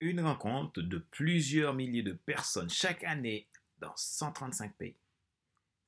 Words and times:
Une 0.00 0.20
rencontre 0.20 0.80
de 0.80 0.98
plusieurs 0.98 1.74
milliers 1.74 2.04
de 2.04 2.12
personnes 2.12 2.70
chaque 2.70 3.02
année 3.02 3.48
dans 3.78 3.92
135 3.96 4.74
pays. 4.76 4.96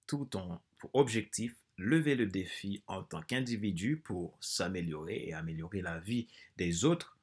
Tout 0.06 0.36
ont 0.36 0.58
pour 0.78 0.90
objectif 0.94 1.54
lever 1.78 2.16
le 2.16 2.26
défi 2.26 2.82
en 2.88 3.02
tant 3.04 3.22
qu'individu 3.22 3.98
pour 3.98 4.36
s'améliorer 4.40 5.28
et 5.28 5.32
améliorer 5.32 5.80
la 5.80 5.98
vie 6.00 6.26
des 6.56 6.84
autres, 6.84 7.18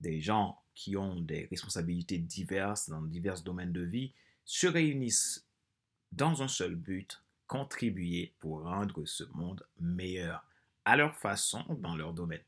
des 0.00 0.20
gens 0.20 0.60
qui 0.74 0.96
ont 0.96 1.20
des 1.20 1.46
responsabilités 1.50 2.18
diverses 2.18 2.90
dans 2.90 3.02
divers 3.02 3.42
domaines 3.42 3.72
de 3.72 3.82
vie, 3.82 4.12
se 4.44 4.66
réunissent 4.66 5.46
dans 6.12 6.42
un 6.42 6.48
seul 6.48 6.74
but, 6.74 7.22
contribuer 7.46 8.34
pour 8.40 8.62
rendre 8.62 9.04
ce 9.06 9.24
monde 9.32 9.66
meilleur 9.78 10.44
à 10.84 10.96
leur 10.96 11.16
façon 11.16 11.64
dans 11.80 11.96
leur 11.96 12.12
domaine. 12.12 12.42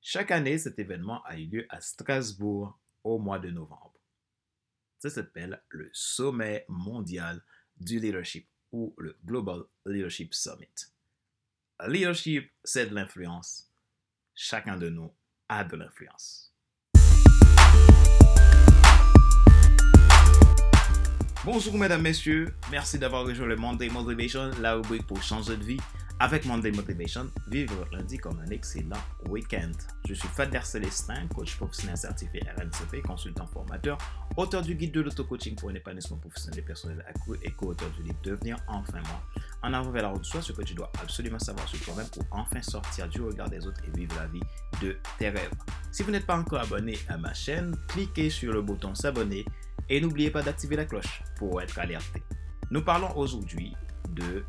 Chaque 0.00 0.30
année, 0.30 0.58
cet 0.58 0.78
événement 0.78 1.22
a 1.24 1.38
eu 1.38 1.46
lieu 1.46 1.66
à 1.68 1.80
Strasbourg 1.80 2.78
au 3.04 3.18
mois 3.18 3.38
de 3.38 3.50
novembre. 3.50 4.00
Ça 4.98 5.10
s'appelle 5.10 5.62
le 5.68 5.90
Sommet 5.92 6.64
mondial 6.68 7.42
du 7.76 7.98
leadership 7.98 8.48
ou 8.70 8.94
le 8.98 9.18
Global 9.24 9.62
Leadership 9.84 10.32
Summit. 10.34 10.92
Leadership, 11.86 12.50
c'est 12.62 12.86
de 12.86 12.94
l'influence. 12.94 13.68
Chacun 14.34 14.76
de 14.76 14.88
nous 14.88 15.12
a 15.48 15.64
de 15.64 15.76
l'influence. 15.76 16.54
Bonjour 21.44 21.76
mesdames, 21.76 22.02
messieurs, 22.02 22.54
merci 22.70 23.00
d'avoir 23.00 23.24
rejoint 23.24 23.46
le 23.46 23.56
Monday 23.56 23.88
Motivation, 23.88 24.52
la 24.60 24.74
rubrique 24.74 25.08
pour 25.08 25.20
changer 25.24 25.56
de 25.56 25.64
vie. 25.64 25.80
Avec 26.22 26.46
Monday 26.46 26.70
Motivation, 26.70 27.28
vivre 27.48 27.84
lundi 27.90 28.16
comme 28.16 28.38
un 28.38 28.50
excellent 28.52 29.02
week-end. 29.28 29.72
Je 30.06 30.14
suis 30.14 30.28
Fader 30.28 30.60
Célestin, 30.62 31.26
coach 31.34 31.56
professionnel 31.56 31.96
certifié 31.96 32.40
RNCP, 32.56 33.02
consultant 33.04 33.44
formateur, 33.48 33.98
auteur 34.36 34.62
du 34.62 34.76
guide 34.76 34.92
de 34.92 35.00
l'auto-coaching 35.00 35.56
pour 35.56 35.70
un 35.70 35.74
épanouissement 35.74 36.18
professionnel 36.18 36.60
et 36.60 36.62
personnel 36.62 37.04
accru 37.08 37.40
et 37.42 37.50
co-auteur 37.50 37.90
du 37.96 38.04
livre 38.04 38.18
Devenir 38.22 38.56
enfin 38.68 39.00
moi. 39.00 39.20
En 39.64 39.72
avant 39.74 39.90
vers 39.90 40.02
la 40.04 40.10
route 40.10 40.20
de 40.20 40.26
soi, 40.26 40.40
ce 40.40 40.52
que 40.52 40.62
tu 40.62 40.74
dois 40.74 40.92
absolument 41.02 41.40
savoir 41.40 41.66
sur 41.66 41.80
toi-même 41.80 42.06
pour 42.06 42.24
enfin 42.30 42.62
sortir 42.62 43.08
du 43.08 43.20
regard 43.20 43.50
des 43.50 43.66
autres 43.66 43.80
et 43.84 43.98
vivre 43.98 44.14
la 44.14 44.28
vie 44.28 44.42
de 44.80 44.96
tes 45.18 45.28
rêves. 45.28 45.50
Si 45.90 46.04
vous 46.04 46.12
n'êtes 46.12 46.26
pas 46.26 46.38
encore 46.38 46.60
abonné 46.60 47.00
à 47.08 47.18
ma 47.18 47.34
chaîne, 47.34 47.74
cliquez 47.88 48.30
sur 48.30 48.52
le 48.52 48.62
bouton 48.62 48.94
s'abonner 48.94 49.44
et 49.88 50.00
n'oubliez 50.00 50.30
pas 50.30 50.42
d'activer 50.42 50.76
la 50.76 50.84
cloche 50.84 51.24
pour 51.36 51.60
être 51.60 51.80
alerté. 51.80 52.22
Nous 52.70 52.84
parlons 52.84 53.10
aujourd'hui 53.16 53.74
de 54.10 54.44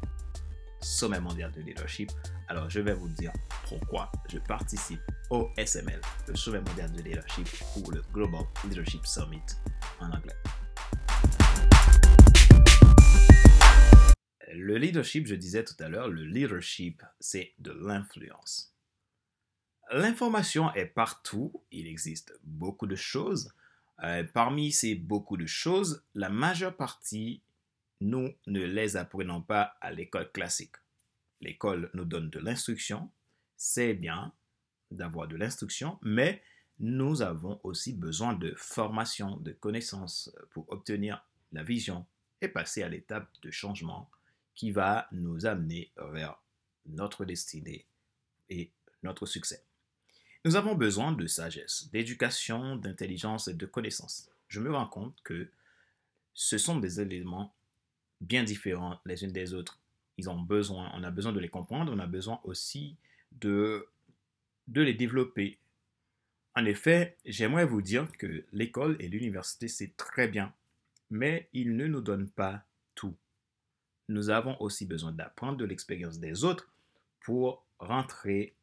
sommet 0.83 1.19
mondial 1.19 1.51
de 1.51 1.61
leadership. 1.61 2.11
Alors, 2.47 2.69
je 2.69 2.81
vais 2.81 2.93
vous 2.93 3.09
dire 3.09 3.31
pourquoi 3.67 4.11
je 4.29 4.37
participe 4.37 5.01
au 5.29 5.49
SML, 5.57 6.01
le 6.27 6.35
sommet 6.35 6.59
mondial 6.59 6.91
de 6.91 7.01
leadership 7.01 7.47
ou 7.77 7.89
le 7.91 8.01
Global 8.13 8.43
Leadership 8.65 9.05
Summit 9.05 9.41
en 9.99 10.11
anglais. 10.11 10.35
Le 14.53 14.77
leadership, 14.77 15.25
je 15.25 15.35
disais 15.35 15.63
tout 15.63 15.75
à 15.79 15.89
l'heure, 15.89 16.09
le 16.09 16.23
leadership, 16.23 17.01
c'est 17.19 17.53
de 17.59 17.71
l'influence. 17.71 18.75
L'information 19.91 20.73
est 20.73 20.85
partout, 20.85 21.51
il 21.71 21.87
existe 21.87 22.33
beaucoup 22.43 22.87
de 22.87 22.95
choses. 22.95 23.51
Euh, 24.03 24.23
parmi 24.23 24.71
ces 24.71 24.95
beaucoup 24.95 25.37
de 25.37 25.45
choses, 25.45 26.03
la 26.13 26.29
majeure 26.29 26.75
partie 26.75 27.41
nous 28.03 28.33
ne 28.47 28.61
les 28.61 28.97
apprenons 28.97 29.41
pas 29.41 29.75
à 29.79 29.91
l'école 29.91 30.29
classique. 30.31 30.75
L'école 31.39 31.89
nous 31.93 32.03
donne 32.03 32.29
de 32.29 32.39
l'instruction, 32.39 33.09
c'est 33.55 33.93
bien 33.93 34.33
d'avoir 34.91 35.27
de 35.27 35.37
l'instruction, 35.37 35.99
mais 36.01 36.43
nous 36.79 37.21
avons 37.21 37.61
aussi 37.63 37.93
besoin 37.93 38.33
de 38.33 38.53
formation, 38.57 39.37
de 39.37 39.53
connaissances 39.53 40.35
pour 40.51 40.69
obtenir 40.69 41.25
la 41.53 41.63
vision 41.63 42.05
et 42.41 42.49
passer 42.49 42.83
à 42.83 42.89
l'étape 42.89 43.29
de 43.41 43.51
changement 43.51 44.09
qui 44.53 44.71
va 44.71 45.07
nous 45.13 45.45
amener 45.45 45.91
vers 46.11 46.38
notre 46.85 47.23
destinée 47.23 47.85
et 48.49 48.69
notre 49.01 49.25
succès. 49.25 49.63
Nous 50.44 50.57
avons 50.57 50.75
besoin 50.75 51.13
de 51.13 51.25
sagesse, 51.25 51.89
d'éducation, 51.91 52.75
d'intelligence 52.75 53.47
et 53.47 53.53
de 53.53 53.66
connaissances. 53.66 54.29
Je 54.49 54.59
me 54.59 54.73
rends 54.75 54.88
compte 54.88 55.16
que 55.23 55.49
ce 56.33 56.57
sont 56.57 56.79
des 56.79 56.99
éléments 56.99 57.53
bien 58.23 58.44
différents 58.44 59.00
les 59.06 59.23
unes 59.23 59.31
des 59.31 59.53
autres. 59.53 59.79
Ils 60.17 60.29
ont 60.29 60.39
besoin, 60.39 60.91
on 60.95 61.03
a 61.03 61.11
besoin 61.11 61.34
de 61.34 61.39
les 61.39 61.50
comprendre, 61.50 61.91
on 61.94 62.00
a 62.00 62.07
besoin 62.07 62.39
aussi 62.44 62.95
de, 63.31 63.88
de 64.67 64.81
les 64.81 64.94
développer. 64.94 65.59
En 66.56 66.66
effet, 66.66 67.17
j'aimerais 67.25 67.66
vous 67.66 67.81
dire 67.81 68.11
que 68.17 68.45
l'école 68.51 68.95
et 69.00 69.07
l'université, 69.07 69.67
c'est 69.67 69.97
très 69.97 70.28
bien, 70.28 70.53
mais 71.09 71.50
ils 71.53 71.75
ne 71.75 71.88
nous 71.88 72.01
donnent 72.01 72.29
pas 72.29 72.63
tout. 72.95 73.16
Nous 74.07 74.29
avons 74.29 74.59
aussi 74.61 74.85
besoin 74.85 75.11
d'apprendre 75.11 75.57
de 75.57 75.66
l'expérience 75.66 76.19
des 76.19 76.44
autres 76.44 76.72
pour 77.22 77.66
rentrer 77.79 78.53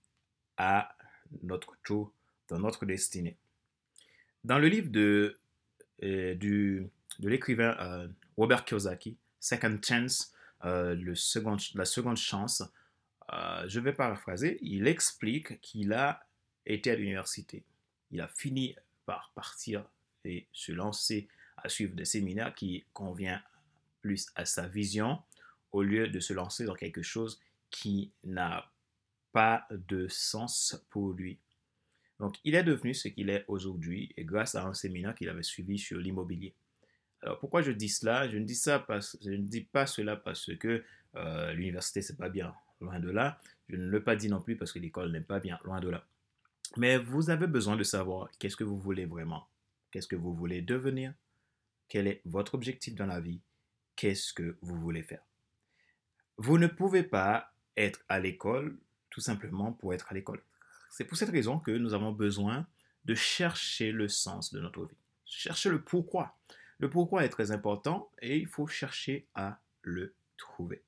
à 0.56 0.94
notre 1.42 1.76
tour 1.82 2.12
dans 2.48 2.58
notre 2.58 2.86
destinée. 2.86 3.36
Dans 4.44 4.58
le 4.58 4.68
livre 4.68 4.90
de, 4.90 5.36
euh, 6.02 6.34
de 6.34 6.88
l'écrivain 7.18 7.76
euh, 7.80 8.08
Robert 8.36 8.64
Kiyosaki, 8.64 9.16
Second 9.40 9.78
Chance, 9.82 10.32
euh, 10.64 10.94
la 11.74 11.84
seconde 11.84 12.16
chance, 12.16 12.62
euh, 13.32 13.64
je 13.66 13.80
vais 13.80 13.92
paraphraser, 13.92 14.58
il 14.62 14.86
explique 14.86 15.60
qu'il 15.60 15.92
a 15.92 16.26
été 16.66 16.90
à 16.90 16.96
l'université. 16.96 17.64
Il 18.10 18.20
a 18.20 18.28
fini 18.28 18.76
par 19.06 19.32
partir 19.34 19.84
et 20.24 20.46
se 20.52 20.72
lancer 20.72 21.28
à 21.56 21.68
suivre 21.68 21.94
des 21.94 22.04
séminaires 22.04 22.54
qui 22.54 22.84
convient 22.92 23.42
plus 24.02 24.26
à 24.34 24.44
sa 24.44 24.66
vision 24.66 25.22
au 25.72 25.82
lieu 25.82 26.08
de 26.08 26.20
se 26.20 26.32
lancer 26.32 26.64
dans 26.64 26.74
quelque 26.74 27.02
chose 27.02 27.40
qui 27.70 28.12
n'a 28.24 28.70
pas 29.32 29.66
de 29.70 30.08
sens 30.08 30.84
pour 30.90 31.12
lui. 31.12 31.38
Donc, 32.18 32.36
il 32.44 32.54
est 32.54 32.64
devenu 32.64 32.92
ce 32.92 33.08
qu'il 33.08 33.30
est 33.30 33.44
aujourd'hui 33.48 34.12
grâce 34.18 34.54
à 34.54 34.64
un 34.64 34.74
séminaire 34.74 35.14
qu'il 35.14 35.28
avait 35.28 35.42
suivi 35.42 35.78
sur 35.78 35.98
l'immobilier. 35.98 36.54
Alors 37.22 37.38
pourquoi 37.38 37.62
je 37.62 37.72
dis 37.72 37.88
cela? 37.88 38.28
Je 38.28 38.38
ne 38.38 38.44
dis 38.44 38.54
ça 38.54 38.78
parce, 38.78 39.16
je 39.22 39.30
ne 39.30 39.46
dis 39.46 39.62
pas 39.62 39.86
cela 39.86 40.16
parce 40.16 40.54
que 40.56 40.82
euh, 41.16 41.52
l'université 41.52 42.02
c'est 42.02 42.16
pas 42.16 42.28
bien, 42.28 42.54
loin 42.80 42.98
de 42.98 43.10
là. 43.10 43.40
Je 43.68 43.76
ne 43.76 43.90
l'ai 43.90 44.00
pas 44.00 44.16
dit 44.16 44.28
non 44.28 44.40
plus 44.40 44.56
parce 44.56 44.72
que 44.72 44.78
l'école 44.78 45.12
n'est 45.12 45.20
pas 45.20 45.40
bien, 45.40 45.58
loin 45.64 45.80
de 45.80 45.88
là. 45.88 46.04
Mais 46.76 46.98
vous 46.98 47.30
avez 47.30 47.46
besoin 47.46 47.76
de 47.76 47.82
savoir 47.82 48.28
qu'est-ce 48.38 48.56
que 48.56 48.64
vous 48.64 48.78
voulez 48.78 49.04
vraiment, 49.04 49.46
qu'est-ce 49.90 50.08
que 50.08 50.16
vous 50.16 50.34
voulez 50.34 50.62
devenir, 50.62 51.12
quel 51.88 52.06
est 52.06 52.22
votre 52.24 52.54
objectif 52.54 52.94
dans 52.94 53.06
la 53.06 53.20
vie, 53.20 53.40
qu'est-ce 53.96 54.32
que 54.32 54.56
vous 54.62 54.76
voulez 54.80 55.02
faire? 55.02 55.22
Vous 56.36 56.58
ne 56.58 56.68
pouvez 56.68 57.02
pas 57.02 57.52
être 57.76 58.00
à 58.08 58.18
l'école 58.18 58.76
tout 59.10 59.20
simplement 59.20 59.72
pour 59.72 59.92
être 59.92 60.10
à 60.10 60.14
l'école. 60.14 60.40
C'est 60.90 61.04
pour 61.04 61.16
cette 61.16 61.30
raison 61.30 61.58
que 61.58 61.70
nous 61.70 61.94
avons 61.94 62.12
besoin 62.12 62.66
de 63.04 63.14
chercher 63.14 63.92
le 63.92 64.08
sens 64.08 64.52
de 64.52 64.60
notre 64.60 64.84
vie, 64.84 64.96
chercher 65.24 65.70
le 65.70 65.80
pourquoi. 65.80 66.36
Le 66.80 66.88
pourquoi 66.88 67.24
est 67.24 67.28
très 67.28 67.52
important 67.52 68.10
et 68.22 68.38
il 68.38 68.46
faut 68.46 68.66
chercher 68.66 69.26
à 69.34 69.60
le 69.82 70.14
trouver. 70.38 70.82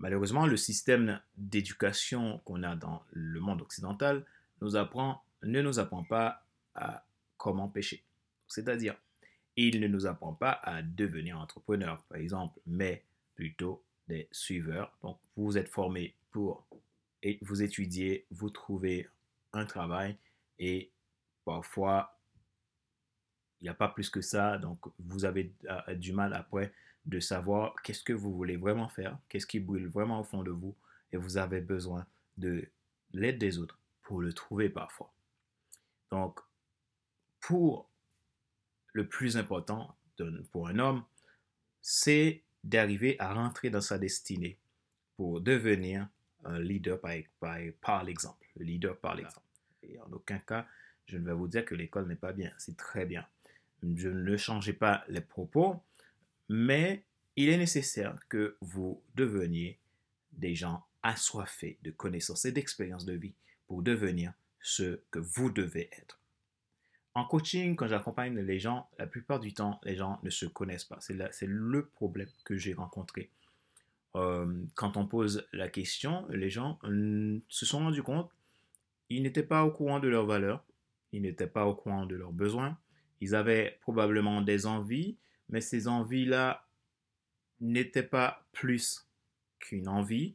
Malheureusement, 0.00 0.46
le 0.46 0.56
système 0.56 1.20
d'éducation 1.36 2.40
qu'on 2.44 2.64
a 2.64 2.74
dans 2.74 3.04
le 3.12 3.38
monde 3.38 3.62
occidental 3.62 4.26
nous 4.60 4.74
apprend, 4.74 5.22
ne 5.44 5.62
nous 5.62 5.78
apprend 5.78 6.02
pas 6.02 6.44
à 6.74 7.04
comment 7.36 7.68
pêcher. 7.68 8.02
C'est-à-dire, 8.48 8.96
il 9.54 9.80
ne 9.80 9.86
nous 9.86 10.06
apprend 10.06 10.34
pas 10.34 10.58
à 10.64 10.82
devenir 10.82 11.38
entrepreneur, 11.38 12.02
par 12.08 12.18
exemple, 12.18 12.58
mais 12.66 13.04
plutôt 13.36 13.84
des 14.08 14.28
suiveurs. 14.32 14.92
Donc, 15.02 15.18
vous 15.36 15.56
êtes 15.56 15.68
formé 15.68 16.16
pour 16.32 16.66
et 17.22 17.38
vous 17.42 17.62
étudiez, 17.62 18.26
vous 18.32 18.50
trouvez 18.50 19.08
un 19.52 19.66
travail 19.66 20.16
et 20.58 20.90
parfois 21.44 22.17
il 23.60 23.64
n'y 23.64 23.68
a 23.68 23.74
pas 23.74 23.88
plus 23.88 24.10
que 24.10 24.20
ça. 24.20 24.58
Donc, 24.58 24.78
vous 24.98 25.24
avez 25.24 25.52
euh, 25.68 25.94
du 25.94 26.12
mal 26.12 26.34
après 26.34 26.72
de 27.06 27.20
savoir 27.20 27.74
qu'est-ce 27.82 28.02
que 28.02 28.12
vous 28.12 28.34
voulez 28.34 28.56
vraiment 28.56 28.88
faire, 28.88 29.18
qu'est-ce 29.28 29.46
qui 29.46 29.60
brûle 29.60 29.88
vraiment 29.88 30.20
au 30.20 30.24
fond 30.24 30.42
de 30.42 30.50
vous, 30.50 30.74
et 31.12 31.16
vous 31.16 31.38
avez 31.38 31.60
besoin 31.60 32.06
de 32.36 32.68
l'aide 33.12 33.38
des 33.38 33.58
autres 33.58 33.78
pour 34.02 34.20
le 34.20 34.32
trouver 34.32 34.68
parfois. 34.68 35.12
Donc, 36.10 36.40
pour 37.40 37.88
le 38.92 39.08
plus 39.08 39.36
important 39.36 39.94
pour 40.50 40.68
un 40.68 40.78
homme, 40.78 41.04
c'est 41.80 42.42
d'arriver 42.64 43.16
à 43.20 43.32
rentrer 43.32 43.70
dans 43.70 43.80
sa 43.80 43.98
destinée 43.98 44.58
pour 45.16 45.40
devenir 45.40 46.08
un 46.44 46.58
leader 46.58 47.00
par, 47.00 47.12
par 47.80 48.04
l'exemple. 48.04 48.46
Le 48.56 48.64
leader 48.64 48.98
par 48.98 49.14
l'exemple. 49.14 49.46
Et 49.82 49.98
en 50.00 50.10
aucun 50.12 50.38
cas, 50.38 50.66
je 51.06 51.16
ne 51.16 51.24
vais 51.24 51.32
vous 51.32 51.48
dire 51.48 51.64
que 51.64 51.74
l'école 51.74 52.08
n'est 52.08 52.16
pas 52.16 52.32
bien. 52.32 52.52
C'est 52.58 52.76
très 52.76 53.06
bien 53.06 53.26
je 53.82 54.08
ne 54.08 54.36
changerai 54.36 54.72
pas 54.72 55.04
les 55.08 55.20
propos, 55.20 55.76
mais 56.48 57.04
il 57.36 57.48
est 57.48 57.58
nécessaire 57.58 58.16
que 58.28 58.56
vous 58.60 59.02
deveniez 59.14 59.78
des 60.32 60.54
gens 60.54 60.84
assoiffés 61.02 61.78
de 61.82 61.90
connaissances 61.90 62.44
et 62.44 62.52
d'expériences 62.52 63.04
de 63.04 63.14
vie 63.14 63.34
pour 63.66 63.82
devenir 63.82 64.32
ce 64.60 65.00
que 65.10 65.18
vous 65.18 65.50
devez 65.50 65.88
être. 65.92 66.18
En 67.14 67.24
coaching, 67.24 67.74
quand 67.76 67.88
j'accompagne 67.88 68.38
les 68.38 68.58
gens, 68.58 68.88
la 68.98 69.06
plupart 69.06 69.40
du 69.40 69.52
temps, 69.52 69.80
les 69.82 69.96
gens 69.96 70.20
ne 70.22 70.30
se 70.30 70.46
connaissent 70.46 70.84
pas. 70.84 70.98
C'est 71.00 71.48
le 71.48 71.86
problème 71.86 72.28
que 72.44 72.56
j'ai 72.56 72.74
rencontré. 72.74 73.30
Euh, 74.14 74.64
quand 74.74 74.96
on 74.96 75.06
pose 75.06 75.46
la 75.52 75.68
question, 75.68 76.26
les 76.30 76.50
gens 76.50 76.78
mm, 76.82 77.38
se 77.48 77.66
sont 77.66 77.80
rendus 77.80 78.02
compte, 78.02 78.30
ils 79.10 79.22
n'étaient 79.22 79.42
pas 79.42 79.64
au 79.64 79.70
courant 79.70 80.00
de 80.00 80.08
leurs 80.08 80.26
valeurs, 80.26 80.64
ils 81.12 81.22
n'étaient 81.22 81.46
pas 81.46 81.66
au 81.66 81.74
courant 81.74 82.06
de 82.06 82.14
leurs 82.14 82.32
besoins, 82.32 82.78
ils 83.20 83.34
avaient 83.34 83.78
probablement 83.80 84.42
des 84.42 84.66
envies, 84.66 85.16
mais 85.48 85.60
ces 85.60 85.88
envies-là 85.88 86.66
n'étaient 87.60 88.02
pas 88.02 88.44
plus 88.52 89.06
qu'une 89.58 89.88
envie. 89.88 90.34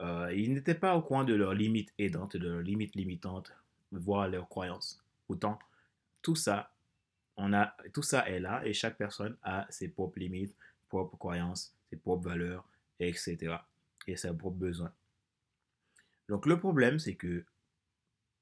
Euh, 0.00 0.32
ils 0.34 0.52
n'étaient 0.52 0.74
pas 0.74 0.96
au 0.96 1.02
courant 1.02 1.24
de 1.24 1.34
leurs 1.34 1.54
limites 1.54 1.92
aidantes, 1.98 2.36
de 2.36 2.48
leurs 2.48 2.60
limites 2.60 2.94
limitantes, 2.94 3.52
voire 3.92 4.28
leurs 4.28 4.48
croyances. 4.48 5.02
Autant, 5.28 5.58
tout 6.22 6.36
ça, 6.36 6.72
on 7.36 7.52
a, 7.52 7.74
tout 7.92 8.02
ça 8.02 8.28
est 8.28 8.40
là 8.40 8.62
et 8.64 8.72
chaque 8.72 8.98
personne 8.98 9.36
a 9.42 9.66
ses 9.70 9.88
propres 9.88 10.18
limites, 10.18 10.54
propres 10.88 11.16
croyances, 11.16 11.74
ses 11.88 11.96
propres 11.96 12.28
valeurs, 12.28 12.68
etc. 13.00 13.56
Et 14.06 14.16
ses 14.16 14.28
propres 14.28 14.56
besoins. 14.56 14.92
Donc 16.28 16.46
le 16.46 16.58
problème, 16.58 16.98
c'est 16.98 17.14
que 17.14 17.44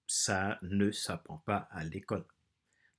ça 0.06 0.58
ne 0.62 0.90
s'apprend 0.90 1.38
pas 1.38 1.68
à 1.70 1.84
l'école. 1.84 2.24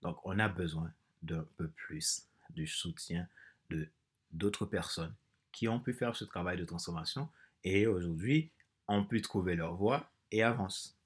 Donc 0.02 0.20
on 0.26 0.40
a 0.40 0.48
besoin 0.48 0.92
d'un 1.22 1.46
peu 1.58 1.70
plus 1.70 2.28
du 2.50 2.68
soutien 2.68 3.28
de 3.70 3.88
d'autres 4.32 4.66
personnes 4.66 5.14
qui 5.52 5.68
ont 5.68 5.80
pu 5.80 5.94
faire 5.94 6.16
ce 6.16 6.24
travail 6.24 6.58
de 6.58 6.66
transformation 6.66 7.30
et 7.64 7.86
aujourd'hui 7.86 8.50
ont 8.88 9.04
pu 9.04 9.22
trouver 9.22 9.56
leur 9.56 9.76
voie 9.76 10.10
et 10.32 10.44
avancent. 10.44 10.98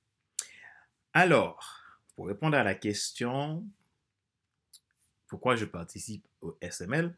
Alors, 1.14 1.82
pour 2.16 2.28
répondre 2.28 2.56
à 2.56 2.64
la 2.64 2.76
question, 2.76 3.68
pourquoi 5.28 5.56
je 5.56 5.66
participe 5.66 6.28
au 6.42 6.58
SML, 6.62 7.16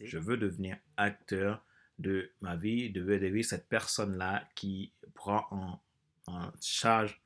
je 0.00 0.18
veux 0.18 0.36
devenir 0.36 0.76
acteur 0.96 1.64
de 1.98 2.30
ma 2.40 2.56
vie, 2.56 2.90
de 2.90 3.02
devenir 3.02 3.44
cette 3.44 3.68
personne-là 3.68 4.48
qui 4.54 4.92
prend 5.14 5.46
en, 5.50 5.80
charge 6.60 7.22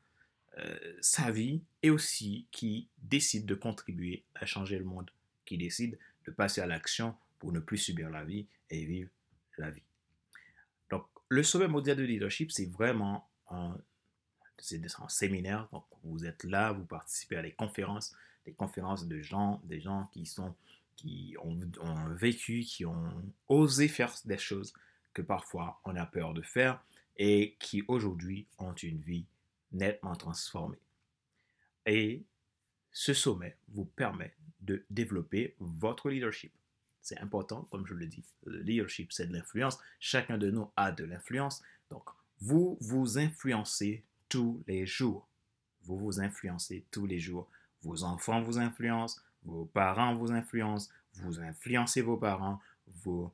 euh, 0.59 0.97
sa 1.01 1.31
vie 1.31 1.63
et 1.83 1.91
aussi 1.91 2.47
qui 2.51 2.89
décide 3.03 3.47
de 3.47 3.55
contribuer 3.55 4.25
à 4.35 4.47
changer 4.47 4.79
le 4.79 4.85
monde, 4.85 5.11
qui 5.45 5.57
décide 5.57 5.99
de 6.27 6.33
passer 6.33 6.61
à 6.61 6.67
l'action 6.67 7.15
pour 7.39 7.53
ne 7.53 7.61
plus 7.61 7.79
subir 7.79 8.11
la 8.11 8.25
vie 8.25 8.47
et 8.69 8.85
vivre 8.85 9.11
la 9.59 9.71
vie. 9.71 9.83
Donc, 10.91 11.07
le 11.29 11.43
sommet 11.43 11.69
mondial 11.69 11.97
de 11.97 12.03
leadership, 12.03 12.51
c'est 12.51 12.67
vraiment 12.67 13.29
un, 13.49 13.77
un 14.99 15.09
séminaire. 15.09 15.69
Donc, 15.73 15.85
vous 16.03 16.27
êtes 16.27 16.45
là, 16.45 16.73
vous 16.73 16.85
participez 16.85 17.37
à 17.37 17.43
des 17.43 17.53
conférences, 17.53 18.15
des 18.45 18.53
conférences 18.53 19.07
de 19.07 19.21
gens, 19.21 19.61
des 19.65 19.81
gens 19.81 20.09
qui 20.13 20.27
sont 20.27 20.55
qui 20.97 21.35
ont, 21.43 21.59
ont, 21.81 22.15
vécu, 22.15 22.61
qui 22.61 22.85
ont 22.85 23.11
osé 23.49 23.89
faire 23.89 24.13
des 24.27 24.37
choses 24.37 24.75
que 25.15 25.23
parfois 25.23 25.81
on 25.85 25.97
a 25.97 26.05
peur 26.05 26.35
de 26.35 26.43
faire 26.43 26.85
et 27.17 27.57
qui 27.59 27.83
aujourd'hui 27.89 28.47
ont 28.59 28.75
une 28.75 29.01
vie 29.01 29.25
nettement 29.73 30.15
transformée. 30.15 30.79
Et 31.87 32.23
ce 32.93 33.15
sommet 33.15 33.57
vous 33.69 33.85
permet 33.85 34.35
de 34.61 34.85
développer 34.91 35.55
votre 35.59 36.11
leadership. 36.11 36.53
C'est 37.03 37.19
important, 37.19 37.67
comme 37.71 37.87
je 37.87 37.95
le 37.95 38.07
dis. 38.07 38.25
Le 38.45 38.61
leadership, 38.61 39.13
c'est 39.13 39.27
de 39.27 39.33
l'influence. 39.33 39.79
Chacun 39.99 40.39
de 40.39 40.51
nous 40.51 40.71
a 40.77 40.93
de 40.93 41.05
l'influence. 41.05 41.63
Donc, 41.91 42.05
vous 42.41 42.77
vous 42.81 43.19
influencez 43.19 44.05
tous 44.29 44.63
les 44.67 44.87
jours. 44.87 45.27
Vous 45.85 45.99
vous 45.99 46.21
influencez 46.21 46.85
tous 46.91 47.07
les 47.07 47.19
jours. 47.19 47.49
Vos 47.83 48.05
enfants 48.05 48.43
vous 48.43 48.59
influencent, 48.59 49.21
vos 49.45 49.65
parents 49.65 50.15
vous 50.15 50.31
influencent, 50.31 50.91
vous 51.15 51.41
influencez 51.41 52.03
vos 52.03 52.19
parents, 52.19 52.61
vous, 52.87 53.33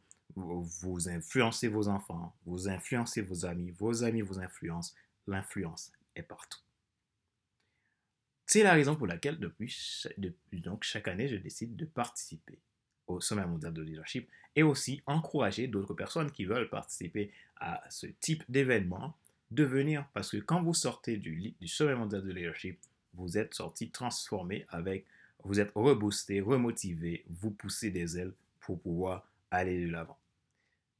influencez 1.09 1.69
vos 1.69 1.89
enfants, 1.89 2.35
vous 2.45 2.69
influencez 2.69 3.23
vos 3.23 3.45
amis, 3.45 3.73
vos 3.73 4.05
amis 4.05 4.21
vous 4.21 4.39
influencent. 4.39 4.95
L'influence 5.27 5.91
partout. 6.23 6.61
C'est 8.47 8.63
la 8.63 8.73
raison 8.73 8.95
pour 8.95 9.07
laquelle 9.07 9.39
depuis, 9.41 9.69
chaque 10.81 11.09
année, 11.09 11.29
je 11.29 11.37
décide 11.37 11.77
de 11.77 11.85
participer 11.85 12.59
au 13.07 13.21
Sommet 13.21 13.47
mondial 13.47 13.75
de 13.75 13.83
leadership 13.83 14.29
et 14.55 14.63
aussi 14.63 15.03
encourager 15.07 15.67
d'autres 15.67 15.95
personnes 15.95 16.31
qui 16.31 16.45
veulent 16.45 16.71
participer 16.71 17.33
à 17.57 17.83
ce 17.91 18.07
type 18.07 18.45
d'événement 18.49 19.17
de 19.51 19.65
venir 19.65 20.07
parce 20.13 20.31
que 20.31 20.39
quand 20.39 20.63
vous 20.63 20.75
sortez 20.75 21.17
du, 21.17 21.55
du 21.61 21.69
Sommet 21.69 21.95
mondial 21.95 22.23
de 22.23 22.33
leadership, 22.33 22.79
vous 23.15 23.37
êtes 23.37 23.55
sorti 23.55 23.91
transformé 23.91 24.67
avec, 24.69 25.07
vous 25.45 25.61
êtes 25.61 25.73
reboosté, 25.75 26.41
remotivé, 26.41 27.25
vous 27.29 27.51
poussez 27.51 27.91
des 27.91 28.19
ailes 28.19 28.33
pour 28.61 28.81
pouvoir 28.81 29.29
aller 29.51 29.87
de 29.87 29.91
l'avant. 29.91 30.19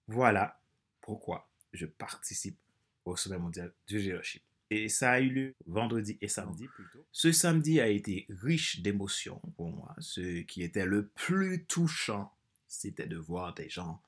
Voilà 0.09 0.61
pourquoi 1.01 1.49
je 1.73 1.87
participe 1.87 2.59
au 3.05 3.17
Sommet 3.17 3.39
mondial 3.39 3.73
du 3.87 3.99
leadership. 3.99 4.43
Et 4.71 4.89
ça 4.89 5.13
a 5.13 5.21
eu 5.21 5.31
lieu 5.31 5.55
vendredi 5.67 6.19
et 6.21 6.29
samedi 6.29 6.67
plutôt. 6.67 7.05
Ce 7.13 7.31
samedi 7.31 7.81
a 7.81 7.89
été 7.89 8.27
riche 8.29 8.81
d'émotions 8.81 9.41
pour 9.57 9.71
moi. 9.71 9.95
Ce 10.01 10.41
qui 10.43 10.63
était 10.63 10.87
le 10.87 11.07
plus 11.09 11.65
touchant, 11.67 12.33
c'était 12.67 13.07
de 13.07 13.17
voir 13.17 13.55
des 13.55 13.69
gens 13.69 14.03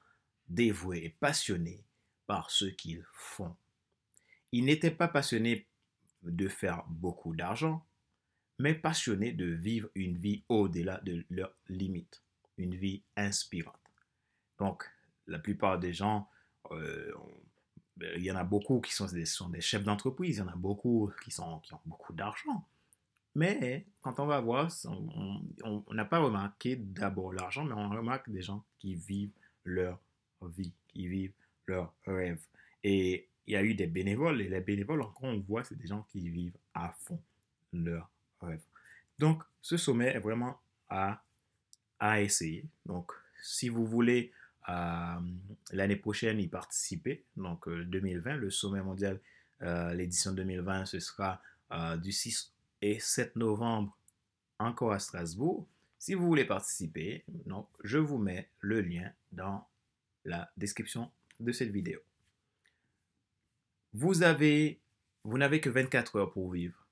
dévoués 0.49 1.05
et 1.05 1.11
passionnés 1.11 1.85
par 2.27 2.51
ce 2.51 2.65
qu'ils 2.65 3.05
font. 3.13 3.57
Ils 4.51 4.65
n'étaient 4.65 4.91
pas 4.91 5.09
passionnés 5.09 5.67
de 6.23 6.49
faire 6.49 6.85
beaucoup 6.89 7.37
d'argent, 7.37 7.87
mais 8.59 8.75
passionnés 8.75 9.33
de 9.33 9.47
vivre 9.47 9.89
une 9.95 10.19
vie 10.19 10.43
au-delà 10.49 11.01
de 11.05 11.25
leurs 11.31 11.55
limites, 11.69 12.23
une 12.57 12.75
vie 12.75 13.03
inspirante. 13.17 13.77
Donc, 14.59 14.85
la 15.27 15.39
plupart 15.39 15.79
des 15.79 15.93
gens 15.93 16.29
euh, 16.73 17.13
il 18.17 18.23
y 18.23 18.31
en 18.31 18.37
a 18.37 18.45
beaucoup 18.45 18.81
qui 18.81 18.93
sont 18.93 19.07
des, 19.07 19.61
chefs 19.61 19.85
d'entreprise, 19.85 20.37
il 20.37 20.41
y 20.41 20.43
en 20.43 20.49
a 20.49 20.57
beaucoup 20.57 21.11
qui, 21.25 21.39
ont 21.41 21.61
beaucoup 21.87 22.13
d'argent. 22.13 22.65
Mais 23.35 23.87
quand 24.03 24.19
on 24.21 24.27
va 24.27 24.41
voir, 24.41 24.71
on 25.65 25.95
n'a 25.95 26.05
pas 26.05 26.19
remarqué 26.19 26.77
d'abord 26.77 27.33
l'argent, 27.33 27.65
mais 27.65 27.75
on 27.75 27.89
remarque 27.89 28.31
des 28.31 28.43
gens 28.43 28.65
qui 28.79 28.95
vivent 28.95 29.31
leur 29.65 29.99
vie, 30.43 30.73
qui 30.89 31.09
vivent 31.09 31.33
leur 31.67 31.93
rêve. 32.07 32.41
Et 32.83 33.29
il 33.47 33.53
y 33.53 33.57
a 33.57 33.63
eu 33.63 33.75
des 33.75 33.87
bénévoles, 33.87 34.41
et 34.41 34.49
les 34.49 34.61
bénévoles, 34.61 35.03
encore 35.03 35.25
on 35.25 35.39
voit, 35.41 35.65
c'est 35.65 35.79
des 35.79 35.87
gens 35.87 36.05
qui 36.11 36.29
vivent 36.29 36.57
à 36.75 36.95
fond 37.01 37.21
leur 37.73 38.11
rêve. 38.41 38.63
Donc, 39.19 39.43
ce 39.61 39.77
sommet 39.77 40.09
est 40.09 40.21
vraiment 40.21 40.59
à 40.89 41.21
essayer. 42.21 42.65
Donc, 42.87 43.13
si 43.43 43.69
vous 43.69 43.87
voulez 43.87 44.33
euh, 44.69 45.21
l'année 45.73 45.97
prochaine 45.97 46.41
y 46.41 46.49
participer. 46.49 47.25
Donc 47.37 47.69
2020, 47.69 48.31
euh, 48.31 48.37
le 48.37 48.51
sommet 48.51 48.83
mondial, 48.83 49.21
euh, 49.63 49.95
l'édition 49.95 50.33
2020, 50.33 50.87
ce 50.87 51.01
sera 51.01 51.41
du 51.99 52.13
6 52.13 52.55
et 52.81 52.99
7 52.99 53.37
novembre 53.37 53.95
encore 54.59 54.93
à 54.93 54.99
Strasbourg. 54.99 55.67
Si 55.99 56.15
vous 56.15 56.27
voulez 56.27 56.47
participer, 56.47 57.25
donc, 57.45 57.69
je 57.85 57.99
vous 57.99 58.17
mets 58.17 58.49
le 58.61 58.81
lien 58.81 59.13
dans 59.33 59.67
la 60.25 60.51
description 60.57 61.11
de 61.41 61.53
cette 61.53 61.71
vidéo. 61.71 62.01
Vous 63.93 64.23
avez, 64.23 64.81
vous 65.25 65.37
n'avez 65.37 65.61
que 65.61 65.69
24 65.69 66.17
heures 66.17 66.33
pour 66.33 66.51
vivre. 66.53 66.87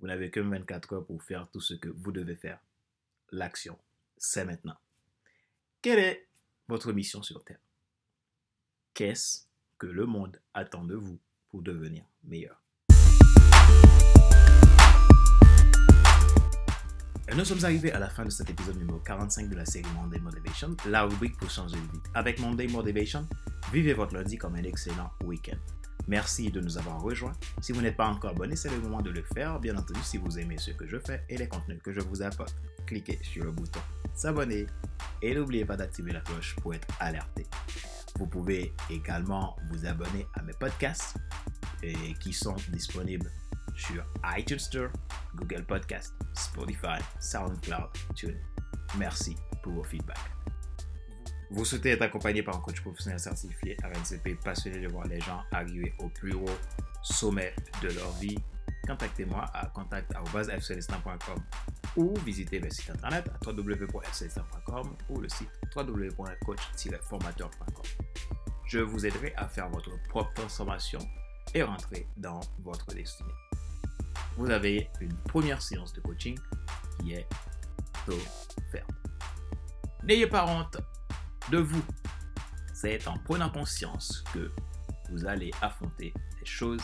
Vous 0.00 0.06
n'avez 0.06 0.30
que 0.30 0.40
24 0.40 0.92
heures 0.94 1.04
pour 1.04 1.22
faire 1.22 1.48
tout 1.50 1.60
ce 1.60 1.74
que 1.74 1.88
vous 1.88 2.12
devez 2.12 2.36
faire. 2.36 2.60
L'action, 3.30 3.78
c'est 4.16 4.44
maintenant. 4.44 4.78
Quel 5.82 5.98
est 5.98 6.27
votre 6.68 6.92
mission 6.92 7.22
sur 7.22 7.42
Terre. 7.44 7.60
Qu'est-ce 8.94 9.46
que 9.78 9.86
le 9.86 10.04
monde 10.04 10.40
attend 10.52 10.84
de 10.84 10.94
vous 10.94 11.18
pour 11.48 11.62
devenir 11.62 12.04
meilleur? 12.24 12.62
Nous 17.34 17.44
sommes 17.44 17.64
arrivés 17.64 17.92
à 17.92 17.98
la 17.98 18.08
fin 18.08 18.24
de 18.24 18.30
cet 18.30 18.50
épisode 18.50 18.76
numéro 18.78 18.98
45 18.98 19.48
de 19.48 19.54
la 19.54 19.64
série 19.64 19.86
Monday 19.94 20.18
Motivation, 20.18 20.76
la 20.86 21.04
rubrique 21.04 21.36
pour 21.36 21.50
changer 21.50 21.76
de 21.76 21.92
vie. 21.92 22.00
Avec 22.14 22.40
Monday 22.40 22.66
Motivation, 22.66 23.28
vivez 23.72 23.92
votre 23.92 24.14
lundi 24.14 24.36
comme 24.36 24.56
un 24.56 24.64
excellent 24.64 25.10
week-end. 25.24 25.58
Merci 26.06 26.50
de 26.50 26.60
nous 26.60 26.78
avoir 26.78 27.02
rejoints. 27.02 27.34
Si 27.60 27.72
vous 27.72 27.82
n'êtes 27.82 27.96
pas 27.96 28.08
encore 28.08 28.30
abonné, 28.30 28.56
c'est 28.56 28.70
le 28.70 28.78
moment 28.78 29.02
de 29.02 29.10
le 29.10 29.22
faire. 29.34 29.58
Bien 29.60 29.76
entendu, 29.76 30.00
si 30.02 30.16
vous 30.16 30.38
aimez 30.38 30.56
ce 30.56 30.70
que 30.70 30.86
je 30.86 30.98
fais 30.98 31.24
et 31.28 31.36
les 31.36 31.48
contenus 31.48 31.80
que 31.82 31.92
je 31.92 32.00
vous 32.00 32.22
apporte, 32.22 32.54
cliquez 32.86 33.18
sur 33.22 33.44
le 33.44 33.50
bouton 33.50 33.80
s'abonner 34.14 34.66
et 35.22 35.34
n'oubliez 35.34 35.64
pas 35.64 35.76
d'activer 35.76 36.12
la 36.12 36.20
cloche 36.20 36.56
pour 36.56 36.74
être 36.74 36.88
alerté. 36.98 37.46
Vous 38.18 38.26
pouvez 38.26 38.72
également 38.90 39.56
vous 39.70 39.86
abonner 39.86 40.26
à 40.34 40.42
mes 40.42 40.54
podcasts 40.54 41.16
qui 42.20 42.32
sont 42.32 42.56
disponibles 42.70 43.30
sur 43.76 44.04
iTunes 44.36 44.58
Store, 44.58 44.88
Google 45.36 45.64
Podcast, 45.64 46.14
Spotify, 46.34 46.98
SoundCloud, 47.20 47.90
TuneIn. 48.16 48.38
Merci 48.96 49.36
pour 49.62 49.74
vos 49.74 49.84
feedbacks. 49.84 50.37
Vous 51.50 51.64
souhaitez 51.64 51.92
être 51.92 52.02
accompagné 52.02 52.42
par 52.42 52.56
un 52.56 52.60
coach 52.60 52.80
professionnel 52.80 53.18
certifié 53.18 53.76
RNCP 53.82 54.40
passionné 54.42 54.80
de 54.80 54.88
voir 54.88 55.06
les 55.06 55.20
gens 55.20 55.42
arriver 55.50 55.92
au 55.98 56.08
plus 56.08 56.34
haut 56.34 56.44
sommet 57.02 57.54
de 57.82 57.88
leur 57.88 58.12
vie 58.12 58.36
contactez-moi 58.88 59.44
à 59.54 59.66
contact.fcelestin.com 59.66 61.38
ou 61.96 62.14
visitez 62.24 62.58
le 62.58 62.68
site 62.70 62.90
internet 62.90 63.28
à 63.28 63.38
www.fcelestin.com 63.46 64.96
ou 65.10 65.20
le 65.20 65.28
site 65.28 65.50
www.coach-formateur.com. 65.76 67.84
Je 68.66 68.78
vous 68.78 69.04
aiderai 69.06 69.34
à 69.36 69.46
faire 69.46 69.68
votre 69.68 69.90
propre 70.08 70.32
transformation 70.34 70.98
et 71.54 71.62
rentrer 71.62 72.08
dans 72.16 72.40
votre 72.60 72.86
destinée. 72.94 73.30
Vous 74.36 74.50
avez 74.50 74.90
une 75.00 75.14
première 75.14 75.62
séance 75.62 75.92
de 75.92 76.00
coaching 76.00 76.36
qui 77.00 77.12
est 77.14 77.28
offerte. 78.06 78.94
N'ayez 80.04 80.26
pas 80.26 80.44
honte 80.46 80.78
de 81.50 81.58
vous. 81.58 81.82
C'est 82.74 83.06
en 83.08 83.18
prenant 83.18 83.50
conscience 83.50 84.22
que 84.32 84.50
vous 85.10 85.26
allez 85.26 85.50
affronter 85.62 86.12
les 86.38 86.46
choses 86.46 86.82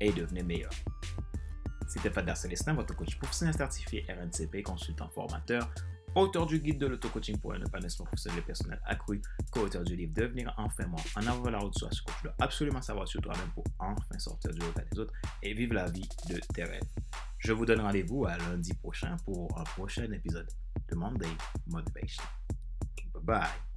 et 0.00 0.12
devenir 0.12 0.44
meilleur. 0.44 0.70
C'était 1.88 2.10
Fadar 2.10 2.36
Célestin, 2.36 2.74
votre 2.74 2.94
coach 2.96 3.16
professionnel 3.18 3.54
certifié 3.54 4.06
RNCP, 4.08 4.62
consultant 4.62 5.08
formateur, 5.10 5.68
auteur 6.14 6.46
du 6.46 6.60
guide 6.60 6.78
de 6.78 6.86
l'auto-coaching 6.86 7.38
pour 7.38 7.52
un 7.52 7.60
épanouissement 7.60 8.06
professionnel 8.06 8.38
et 8.40 8.42
personnel 8.42 8.80
accru, 8.86 9.20
co-auteur 9.50 9.82
du 9.82 9.96
livre 9.96 10.12
Devenir 10.14 10.54
enfin 10.56 10.86
moi, 10.86 11.00
en 11.16 11.26
avant 11.26 11.50
la 11.50 11.58
route 11.58 11.76
soit 11.76 11.92
ce 11.92 12.02
que 12.02 12.12
tu 12.12 12.24
dois 12.24 12.34
absolument 12.40 12.80
savoir 12.80 13.06
sur 13.06 13.20
toi-même 13.20 13.50
pour 13.54 13.64
enfin 13.78 14.18
sortir 14.18 14.52
du 14.52 14.64
regard 14.64 14.84
des 14.90 14.98
autres 14.98 15.12
et 15.42 15.52
vivre 15.54 15.74
la 15.74 15.90
vie 15.90 16.08
de 16.28 16.40
tes 16.54 16.64
rêves. 16.64 16.82
Je 17.38 17.52
vous 17.52 17.66
donne 17.66 17.80
rendez-vous 17.80 18.24
à 18.24 18.36
lundi 18.38 18.72
prochain 18.74 19.16
pour 19.24 19.58
un 19.58 19.64
prochain 19.64 20.10
épisode 20.10 20.48
de 20.88 20.96
Monday 20.96 21.28
Motivation. 21.66 22.24
Bye 23.12 23.22
bye. 23.22 23.73